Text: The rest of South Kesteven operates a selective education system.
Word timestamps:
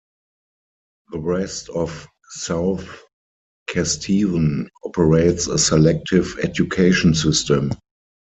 The 1.11 1.19
rest 1.19 1.69
of 1.69 2.07
South 2.31 2.87
Kesteven 3.69 4.65
operates 4.83 5.45
a 5.45 5.59
selective 5.59 6.39
education 6.41 7.13
system. 7.13 7.69